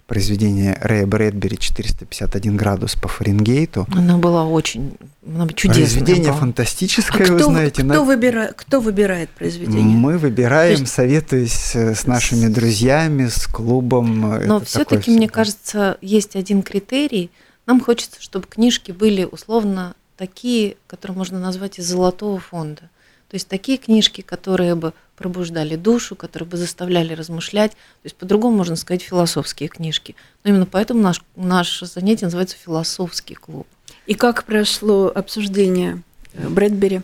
[0.09, 3.87] произведения Рэя Брэдбери «451 градус по Фаренгейту».
[3.91, 5.83] Она была очень она чудесная.
[5.83, 6.39] Произведение была.
[6.39, 7.83] фантастическое, а вы кто, знаете.
[7.83, 8.03] Кто, на...
[8.03, 8.51] выбира...
[8.55, 9.83] кто выбирает произведение?
[9.83, 10.91] Мы выбираем, есть...
[10.91, 14.45] советуясь с нашими друзьями, с клубом.
[14.45, 17.29] Но все-таки, мне кажется, есть один критерий.
[17.67, 22.89] Нам хочется, чтобы книжки были условно такие, которые можно назвать из золотого фонда.
[23.29, 27.71] То есть такие книжки, которые бы пробуждали душу, которые бы заставляли размышлять.
[27.71, 30.15] То есть по-другому можно сказать философские книжки.
[30.43, 33.67] Но именно поэтому наш, наше занятие называется философский клуб.
[34.07, 36.01] И как прошло обсуждение
[36.33, 37.01] Брэдбери?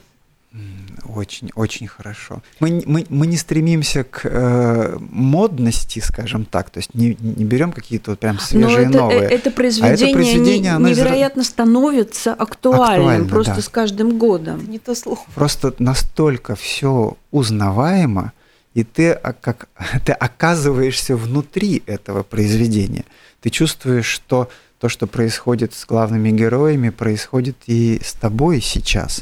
[1.14, 2.42] Очень, очень хорошо.
[2.60, 7.72] Мы, мы, мы не стремимся к э, модности, скажем так, то есть не, не берем
[7.72, 9.22] какие-то вот прям свежие Но это, новые.
[9.22, 11.48] Это произведение, а это произведение не, невероятно из...
[11.48, 13.62] становится актуальным Актуально, просто да.
[13.62, 14.58] с каждым годом.
[14.62, 15.20] Это не то слово.
[15.36, 18.34] Просто настолько все узнаваемо,
[18.74, 19.68] и ты, а, как,
[20.06, 23.06] ты оказываешься внутри этого произведения.
[23.42, 29.22] Ты чувствуешь, что то, что происходит с главными героями, происходит и с тобой сейчас.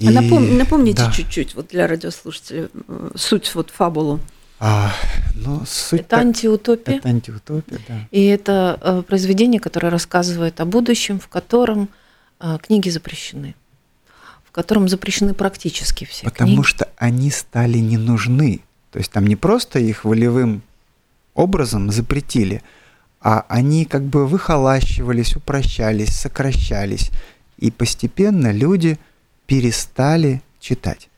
[0.00, 0.08] И...
[0.08, 0.56] А напом...
[0.56, 1.12] напомните да.
[1.12, 2.68] чуть-чуть вот для радиослушателей
[3.14, 4.18] суть вот фабулу.
[4.58, 4.92] А,
[5.34, 6.20] ну, суть это так...
[6.20, 6.96] антиутопия.
[6.96, 8.08] Это антиутопия, да.
[8.10, 11.90] И это э, произведение, которое рассказывает о будущем, в котором
[12.40, 13.54] э, книги запрещены,
[14.44, 16.66] в котором запрещены практически все Потому книги.
[16.66, 18.60] что они стали не нужны.
[18.90, 20.62] То есть там не просто их волевым
[21.34, 22.62] образом запретили,
[23.20, 27.10] а они как бы выхолащивались, упрощались, сокращались.
[27.58, 28.98] И постепенно люди
[29.50, 31.08] перестали читать.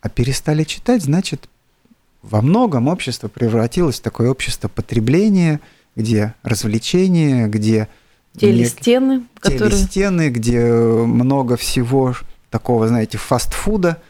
[0.00, 1.50] А перестали читать, значит,
[2.22, 5.60] во многом общество превратилось в такое общество потребления,
[5.94, 7.86] где развлечения, где
[8.34, 9.72] телестены, которые...
[9.72, 12.14] телестены, где много всего
[12.48, 14.00] такого, знаете, фастфуда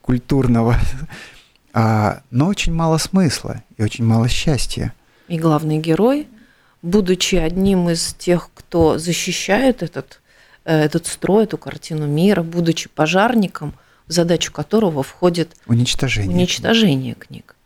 [0.00, 0.76] культурного,
[1.72, 4.94] а, но очень мало смысла и очень мало счастья.
[5.26, 6.28] И главный герой,
[6.82, 10.19] будучи одним из тех, кто защищает этот, э,
[10.64, 13.74] этот строй, эту картину мира, будучи пожарником,
[14.06, 17.56] в задачу которого входит уничтожение, уничтожение книг.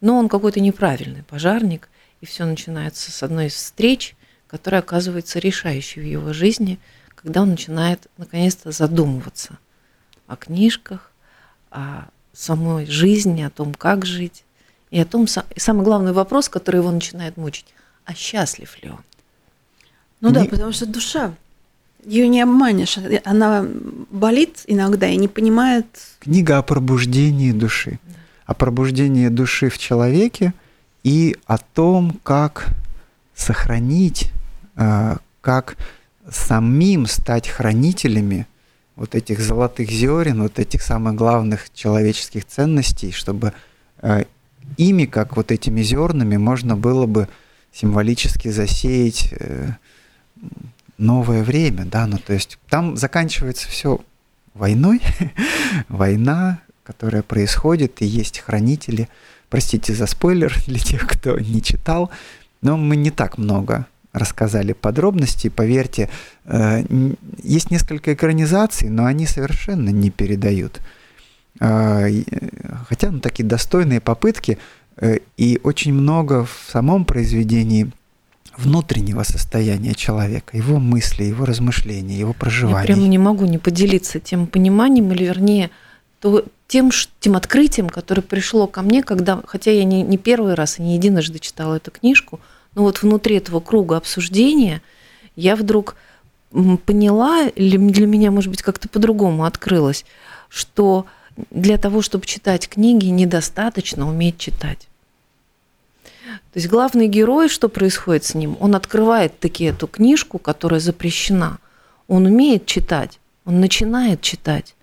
[0.00, 1.88] Но он какой-то неправильный пожарник,
[2.20, 4.14] и все начинается с одной из встреч,
[4.46, 6.78] которая оказывается решающей в его жизни,
[7.16, 9.58] когда он начинает наконец-то задумываться
[10.26, 11.10] о книжках,
[11.70, 14.44] о самой жизни, о том, как жить,
[14.90, 17.66] и о том, и самый главный вопрос, который его начинает мучить,
[18.04, 19.00] а счастлив ли он?
[20.20, 20.34] Ну не...
[20.34, 21.34] да, потому что душа,
[22.04, 23.66] ее не обманешь, она
[24.10, 25.86] болит иногда и не понимает.
[26.20, 28.14] Книга о пробуждении души, да.
[28.46, 30.52] о пробуждении души в человеке
[31.02, 32.68] и о том, как
[33.34, 34.32] сохранить,
[34.76, 35.76] э, как
[36.30, 38.46] самим стать хранителями
[38.96, 43.52] вот этих золотых зерен, вот этих самых главных человеческих ценностей, чтобы
[44.02, 44.24] э,
[44.76, 47.28] ими, как вот этими зернами, можно было бы
[47.72, 49.72] символически засеять э,
[50.98, 54.00] новое время, да, ну то есть там заканчивается все
[54.54, 55.00] войной,
[55.88, 59.08] война, которая происходит, и есть хранители.
[59.50, 62.10] Простите за спойлер для тех, кто не читал,
[62.62, 65.48] но мы не так много рассказали подробности.
[65.48, 66.08] Поверьте,
[66.44, 66.84] э,
[67.42, 70.80] есть несколько экранизаций, но они совершенно не передают.
[71.60, 72.08] Э,
[72.88, 74.58] хотя ну, такие достойные попытки,
[74.96, 77.90] э, и очень много в самом произведении
[78.56, 82.88] внутреннего состояния человека, его мысли, его размышления, его проживания.
[82.88, 85.70] Я прямо не могу не поделиться тем пониманием, или вернее,
[86.20, 86.90] то, тем,
[87.20, 90.94] тем открытием, которое пришло ко мне, когда, хотя я не, не первый раз и не
[90.94, 92.40] единожды читала эту книжку,
[92.74, 94.82] но вот внутри этого круга обсуждения
[95.36, 95.96] я вдруг
[96.86, 100.04] поняла, или для меня, может быть, как-то по-другому открылось,
[100.48, 101.06] что
[101.50, 104.88] для того, чтобы читать книги, недостаточно уметь читать.
[106.52, 108.56] То есть главный герой, что происходит с ним?
[108.60, 111.58] Он открывает таки эту книжку, которая запрещена.
[112.08, 114.74] Он умеет читать, он начинает читать,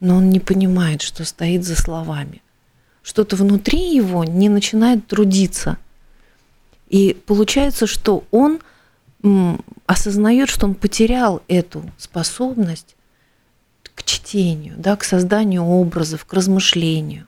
[0.00, 2.42] но он не понимает, что стоит за словами.
[3.02, 5.76] Что-то внутри его не начинает трудиться–
[6.92, 8.60] и получается, что он
[9.86, 12.96] осознает, что он потерял эту способность
[13.94, 17.26] к чтению, да, к созданию образов, к размышлению.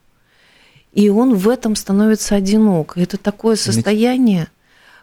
[0.94, 2.96] И он в этом становится одинок.
[2.96, 4.48] это такое состояние,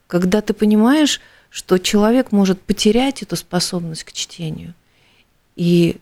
[0.07, 4.73] когда ты понимаешь, что человек может потерять эту способность к чтению,
[5.57, 5.97] и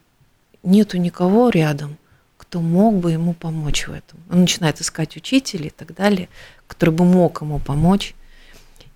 [0.62, 1.98] нету никого рядом,
[2.38, 4.20] кто мог бы ему помочь в этом.
[4.30, 6.30] Он начинает искать учителей и так далее,
[6.68, 8.14] который бы мог ему помочь.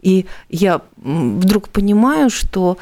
[0.02, 2.78] И я вдруг понимаю, что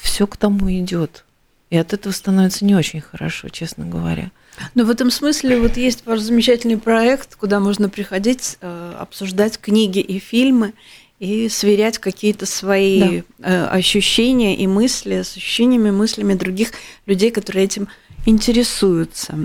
[0.00, 1.24] все к тому идет.
[1.72, 4.30] И от этого становится не очень хорошо, честно говоря.
[4.74, 9.98] Но в этом смысле вот есть ваш замечательный проект, куда можно приходить, э, обсуждать книги
[9.98, 10.74] и фильмы
[11.18, 13.48] и сверять какие-то свои да.
[13.48, 16.72] Э, ощущения и мысли с ощущениями, мыслями других
[17.06, 17.88] людей, которые этим
[18.26, 19.38] интересуются.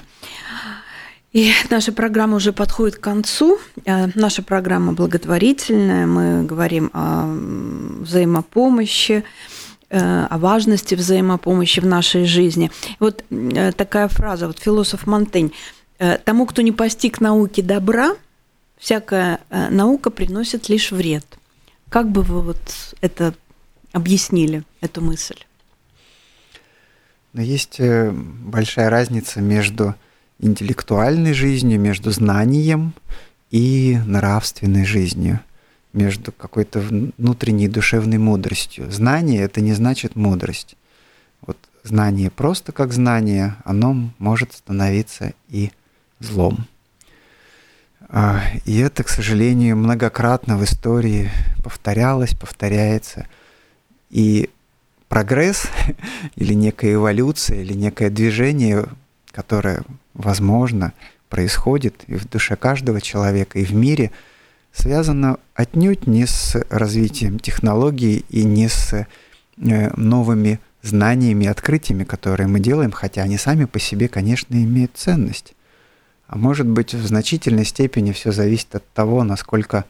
[1.31, 3.57] И наша программа уже подходит к концу.
[3.85, 6.05] Э, наша программа благотворительная.
[6.07, 7.25] Мы говорим о
[8.01, 9.23] взаимопомощи,
[9.89, 12.71] о важности взаимопомощи в нашей жизни.
[12.99, 15.53] Вот э, такая фраза, вот философ Монтень.
[16.25, 18.15] Тому, кто не постиг науки добра,
[18.77, 21.25] всякая наука приносит лишь вред.
[21.89, 22.59] Как бы вы вот
[23.01, 23.33] это
[23.93, 24.63] объяснили?
[24.81, 25.37] эту мысль.
[27.33, 29.95] Но есть э, большая разница между
[30.39, 32.93] интеллектуальной жизнью, между знанием
[33.51, 35.39] и нравственной жизнью,
[35.97, 38.89] между какой-то внутренней душевной мудростью.
[38.91, 40.77] Знание это не значит мудрость.
[41.41, 45.71] Вот знание просто как знание, оно может становиться и
[46.19, 46.67] злом.
[48.09, 51.29] А, и это, к сожалению, многократно в истории
[51.63, 53.27] повторялось, повторяется.
[54.09, 54.49] И
[55.09, 55.67] прогресс
[56.35, 58.85] или некая эволюция, или некое движение,
[59.31, 59.83] которое,
[60.13, 60.93] возможно,
[61.29, 64.11] происходит и в душе каждого человека, и в мире,
[64.77, 69.05] связано отнюдь не с развитием технологий и не с э,
[69.95, 75.55] новыми знаниями, открытиями, которые мы делаем, хотя они сами по себе, конечно, имеют ценность.
[76.27, 79.85] А может быть, в значительной степени все зависит от того, насколько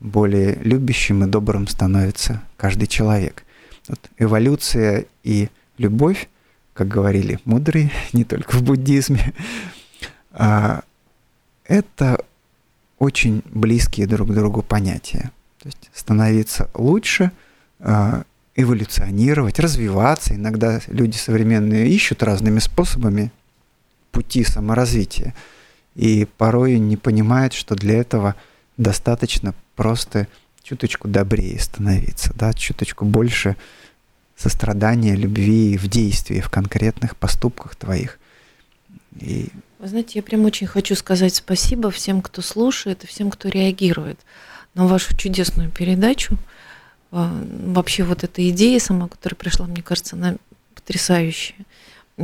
[0.00, 3.42] более любящим и добрым становится каждый человек.
[3.88, 6.28] Вот эволюция и любовь,
[6.74, 9.34] как говорили мудрые, не только в буддизме,
[10.32, 10.82] а,
[11.64, 12.24] это
[12.98, 15.30] очень близкие друг к другу понятия.
[15.60, 17.32] То есть становиться лучше,
[17.80, 18.22] а,
[18.56, 20.34] эволюционировать, развиваться.
[20.34, 23.30] Иногда люди современные ищут разными способами
[24.10, 25.34] пути саморазвития.
[25.94, 28.34] И порой не понимают, что для этого
[28.76, 30.26] достаточно просто
[30.62, 33.56] чуточку добрее становиться, да, чуточку больше
[34.36, 38.18] сострадания, любви в действии, в конкретных поступках твоих.
[39.16, 39.48] И...
[39.78, 44.18] Вы знаете, я прям очень хочу сказать спасибо всем, кто слушает и всем, кто реагирует
[44.74, 46.36] на вашу чудесную передачу.
[47.10, 47.32] А,
[47.64, 50.36] вообще вот эта идея сама, которая пришла, мне кажется, она
[50.74, 51.56] потрясающая.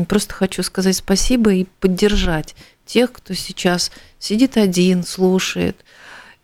[0.09, 2.55] Просто хочу сказать спасибо и поддержать
[2.85, 5.77] тех, кто сейчас сидит один, слушает,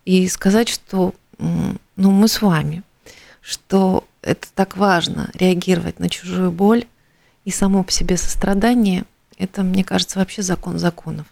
[0.04, 2.82] и сказать, что ну, мы с вами,
[3.40, 6.86] что это так важно, реагировать на чужую боль,
[7.44, 9.04] и само по себе сострадание–
[9.40, 11.26] это, мне кажется, вообще закон законов.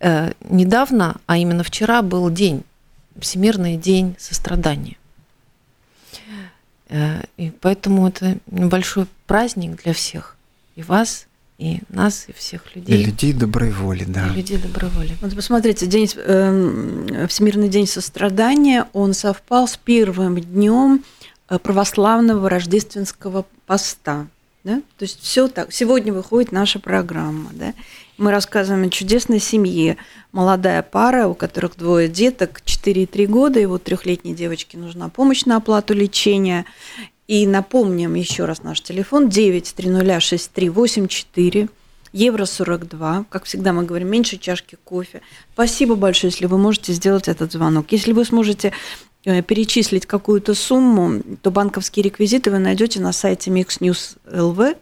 [0.00, 2.62] Э, недавно, а именно вчера, был день,
[3.18, 4.96] Всемирный день сострадания.
[6.88, 10.36] Э, и поэтому это небольшой праздник для всех,
[10.76, 11.26] и вас,
[11.58, 12.94] и нас, и всех людей.
[12.94, 14.28] И людей доброй воли, да.
[14.28, 15.16] И людей доброй воли.
[15.20, 21.02] Вот посмотрите, день, э, Всемирный день сострадания, он совпал с первым днем
[21.48, 24.28] э, православного рождественского поста.
[24.68, 24.82] Да?
[24.98, 25.72] То есть все так.
[25.72, 27.48] Сегодня выходит наша программа.
[27.54, 27.72] Да?
[28.18, 29.96] Мы рассказываем о чудесной семье.
[30.30, 35.08] Молодая пара, у которых двое деток, 4 и 3 года, и вот трехлетней девочке нужна
[35.08, 36.66] помощь на оплату лечения.
[37.28, 41.70] И напомним еще раз наш телефон 9306384
[42.12, 43.24] евро 42.
[43.30, 45.22] Как всегда мы говорим, меньше чашки кофе.
[45.54, 47.90] Спасибо большое, если вы можете сделать этот звонок.
[47.90, 48.74] Если вы сможете
[49.22, 54.76] перечислить какую-то сумму, то банковские реквизиты вы найдете на сайте Mix News LV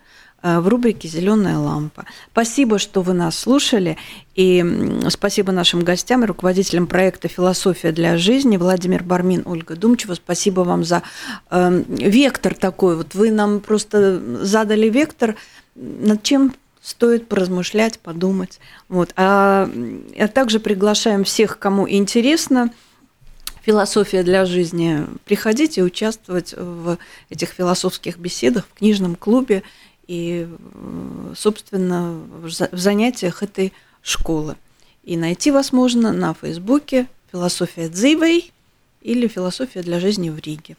[0.46, 2.04] Э, в рубрике «Зеленая лампа».
[2.30, 3.96] Спасибо, что вы нас слушали.
[4.36, 4.64] И
[5.08, 10.14] спасибо нашим гостям и руководителям проекта «Философия для жизни» Владимир Бармин, Ольга Думчева.
[10.14, 11.02] Спасибо вам за
[11.50, 12.96] э, вектор такой.
[12.96, 15.34] Вот вы нам просто задали вектор,
[15.74, 18.60] над чем стоит поразмышлять, подумать.
[18.88, 19.12] Вот.
[19.16, 19.68] А,
[20.16, 22.70] а также приглашаем всех, кому интересно,
[23.66, 25.04] философия для жизни.
[25.24, 26.98] Приходите участвовать в
[27.30, 29.64] этих философских беседах в книжном клубе
[30.06, 30.48] и,
[31.36, 34.54] собственно, в занятиях этой школы.
[35.02, 38.52] И найти вас можно на Фейсбуке «Философия Дзивей»
[39.02, 40.76] или «Философия для жизни в Риге».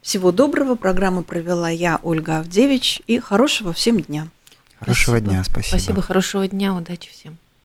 [0.00, 0.76] Всего доброго.
[0.76, 4.28] Программу провела я, Ольга Авдевич, и хорошего всем дня.
[4.78, 5.30] Хорошего спасибо.
[5.30, 5.68] дня, спасибо.
[5.68, 7.36] Спасибо, хорошего дня, удачи всем.